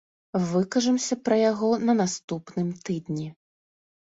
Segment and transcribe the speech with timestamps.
[0.51, 3.29] Выкажамся пра яго на наступным тыдні!